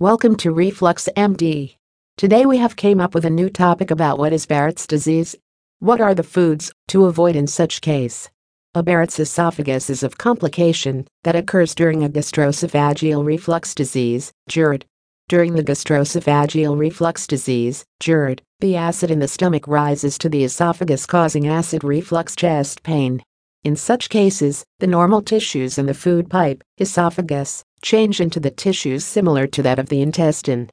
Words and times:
Welcome 0.00 0.34
to 0.38 0.50
Reflux 0.50 1.08
MD. 1.16 1.76
Today 2.16 2.44
we 2.46 2.58
have 2.58 2.74
came 2.74 3.00
up 3.00 3.14
with 3.14 3.24
a 3.24 3.30
new 3.30 3.48
topic 3.48 3.92
about 3.92 4.18
what 4.18 4.32
is 4.32 4.44
Barrett's 4.44 4.88
disease. 4.88 5.36
What 5.78 6.00
are 6.00 6.16
the 6.16 6.24
foods 6.24 6.72
to 6.88 7.04
avoid 7.04 7.36
in 7.36 7.46
such 7.46 7.80
case? 7.80 8.28
A 8.74 8.82
Barrett's 8.82 9.20
esophagus 9.20 9.88
is 9.88 10.02
a 10.02 10.08
complication 10.08 11.06
that 11.22 11.36
occurs 11.36 11.76
during 11.76 12.02
a 12.02 12.08
gastroesophageal 12.08 13.24
reflux 13.24 13.72
disease, 13.72 14.32
GERD. 14.48 14.84
During 15.28 15.54
the 15.54 15.62
gastroesophageal 15.62 16.76
reflux 16.76 17.28
disease, 17.28 17.84
GERD, 18.00 18.42
the 18.58 18.74
acid 18.74 19.12
in 19.12 19.20
the 19.20 19.28
stomach 19.28 19.68
rises 19.68 20.18
to 20.18 20.28
the 20.28 20.42
esophagus 20.42 21.06
causing 21.06 21.46
acid 21.46 21.84
reflux 21.84 22.34
chest 22.34 22.82
pain. 22.82 23.22
In 23.62 23.76
such 23.76 24.08
cases, 24.08 24.64
the 24.80 24.88
normal 24.88 25.22
tissues 25.22 25.78
in 25.78 25.86
the 25.86 25.94
food 25.94 26.28
pipe, 26.28 26.64
esophagus, 26.78 27.62
change 27.84 28.20
into 28.20 28.40
the 28.40 28.50
tissues 28.50 29.04
similar 29.04 29.46
to 29.46 29.62
that 29.62 29.78
of 29.78 29.90
the 29.90 30.00
intestine. 30.00 30.70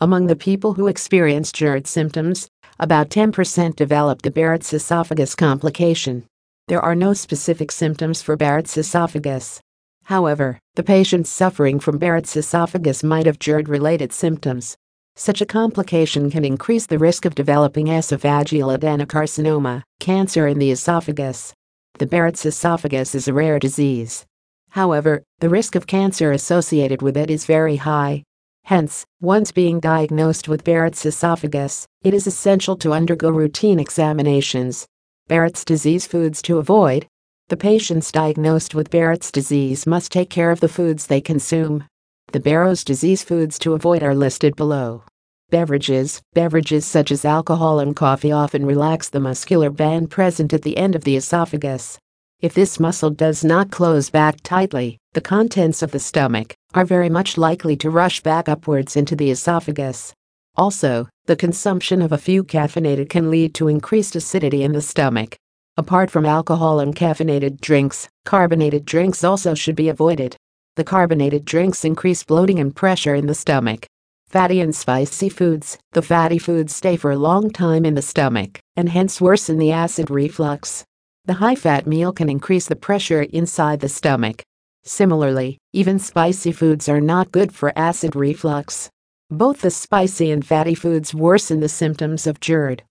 Among 0.00 0.26
the 0.26 0.36
people 0.36 0.74
who 0.74 0.86
experience 0.86 1.50
GERD 1.50 1.86
symptoms, 1.86 2.48
about 2.78 3.08
10% 3.08 3.74
develop 3.74 4.22
the 4.22 4.30
Barrett's 4.30 4.72
esophagus 4.72 5.34
complication. 5.34 6.24
There 6.68 6.80
are 6.80 6.94
no 6.94 7.14
specific 7.14 7.72
symptoms 7.72 8.22
for 8.22 8.36
Barrett's 8.36 8.76
esophagus. 8.76 9.60
However, 10.04 10.58
the 10.74 10.82
patients 10.82 11.30
suffering 11.30 11.80
from 11.80 11.98
Barrett's 11.98 12.36
esophagus 12.36 13.02
might 13.02 13.26
have 13.26 13.38
GERD 13.38 13.68
related 13.68 14.12
symptoms. 14.12 14.76
Such 15.16 15.40
a 15.40 15.46
complication 15.46 16.30
can 16.30 16.44
increase 16.44 16.86
the 16.86 16.98
risk 16.98 17.24
of 17.24 17.34
developing 17.34 17.86
esophageal 17.86 18.76
adenocarcinoma, 18.76 19.82
cancer 19.98 20.46
in 20.46 20.58
the 20.58 20.70
esophagus. 20.70 21.54
The 21.98 22.06
Barrett's 22.06 22.44
esophagus 22.44 23.14
is 23.14 23.28
a 23.28 23.32
rare 23.32 23.58
disease. 23.58 24.26
However, 24.74 25.22
the 25.38 25.48
risk 25.48 25.76
of 25.76 25.86
cancer 25.86 26.32
associated 26.32 27.00
with 27.00 27.16
it 27.16 27.30
is 27.30 27.46
very 27.46 27.76
high. 27.76 28.24
Hence, 28.64 29.04
once 29.20 29.52
being 29.52 29.78
diagnosed 29.78 30.48
with 30.48 30.64
Barrett's 30.64 31.06
esophagus, 31.06 31.86
it 32.02 32.12
is 32.12 32.26
essential 32.26 32.74
to 32.78 32.92
undergo 32.92 33.30
routine 33.30 33.78
examinations. 33.78 34.84
Barrett's 35.28 35.64
disease 35.64 36.08
foods 36.08 36.42
to 36.42 36.58
avoid. 36.58 37.06
The 37.50 37.56
patients 37.56 38.10
diagnosed 38.10 38.74
with 38.74 38.90
Barrett's 38.90 39.30
disease 39.30 39.86
must 39.86 40.10
take 40.10 40.28
care 40.28 40.50
of 40.50 40.58
the 40.58 40.68
foods 40.68 41.06
they 41.06 41.20
consume. 41.20 41.84
The 42.32 42.40
Barrett's 42.40 42.82
disease 42.82 43.22
foods 43.22 43.60
to 43.60 43.74
avoid 43.74 44.02
are 44.02 44.12
listed 44.12 44.56
below. 44.56 45.04
Beverages 45.50 46.20
Beverages 46.32 46.84
such 46.84 47.12
as 47.12 47.24
alcohol 47.24 47.78
and 47.78 47.94
coffee 47.94 48.32
often 48.32 48.66
relax 48.66 49.08
the 49.08 49.20
muscular 49.20 49.70
band 49.70 50.10
present 50.10 50.52
at 50.52 50.62
the 50.62 50.76
end 50.76 50.96
of 50.96 51.04
the 51.04 51.14
esophagus. 51.14 51.96
If 52.40 52.54
this 52.54 52.78
muscle 52.78 53.10
does 53.10 53.44
not 53.44 53.70
close 53.70 54.10
back 54.10 54.40
tightly, 54.42 54.98
the 55.12 55.20
contents 55.20 55.82
of 55.82 55.92
the 55.92 55.98
stomach 55.98 56.54
are 56.74 56.84
very 56.84 57.08
much 57.08 57.38
likely 57.38 57.76
to 57.76 57.90
rush 57.90 58.20
back 58.22 58.48
upwards 58.48 58.96
into 58.96 59.16
the 59.16 59.30
esophagus. 59.30 60.12
Also, 60.56 61.08
the 61.26 61.36
consumption 61.36 62.02
of 62.02 62.12
a 62.12 62.18
few 62.18 62.44
caffeinated 62.44 63.08
can 63.08 63.30
lead 63.30 63.54
to 63.54 63.68
increased 63.68 64.14
acidity 64.14 64.62
in 64.62 64.72
the 64.72 64.82
stomach. 64.82 65.36
Apart 65.76 66.10
from 66.10 66.26
alcohol 66.26 66.80
and 66.80 66.94
caffeinated 66.94 67.60
drinks, 67.60 68.08
carbonated 68.24 68.84
drinks 68.84 69.24
also 69.24 69.54
should 69.54 69.76
be 69.76 69.88
avoided. 69.88 70.36
The 70.76 70.84
carbonated 70.84 71.44
drinks 71.44 71.84
increase 71.84 72.24
bloating 72.24 72.58
and 72.58 72.74
pressure 72.74 73.14
in 73.14 73.26
the 73.26 73.34
stomach 73.34 73.86
fatty 74.34 74.60
and 74.60 74.74
spicy 74.74 75.28
foods. 75.28 75.78
The 75.92 76.02
fatty 76.02 76.38
foods 76.38 76.74
stay 76.74 76.96
for 76.96 77.12
a 77.12 77.16
long 77.16 77.50
time 77.52 77.84
in 77.84 77.94
the 77.94 78.02
stomach 78.02 78.58
and 78.76 78.88
hence 78.88 79.20
worsen 79.20 79.58
the 79.58 79.70
acid 79.70 80.10
reflux. 80.10 80.84
The 81.26 81.34
high 81.34 81.54
fat 81.54 81.86
meal 81.86 82.12
can 82.12 82.28
increase 82.28 82.66
the 82.66 82.76
pressure 82.76 83.22
inside 83.22 83.80
the 83.80 83.88
stomach. 83.88 84.42
Similarly, 84.82 85.56
even 85.72 85.98
spicy 85.98 86.52
foods 86.52 86.86
are 86.86 87.00
not 87.00 87.32
good 87.32 87.54
for 87.54 87.72
acid 87.74 88.14
reflux. 88.14 88.90
Both 89.30 89.62
the 89.62 89.70
spicy 89.70 90.30
and 90.30 90.44
fatty 90.44 90.74
foods 90.74 91.14
worsen 91.14 91.60
the 91.60 91.68
symptoms 91.70 92.26
of 92.26 92.40
GERD. 92.40 92.82